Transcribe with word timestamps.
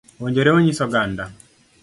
Owinjore 0.21 0.49
wanyis 0.55 0.81
oganda 0.85 1.23